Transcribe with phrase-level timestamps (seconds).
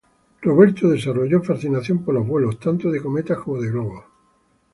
[0.41, 4.03] Robert desarrolló fascinación por los vuelos, tanto de cometas como de globos.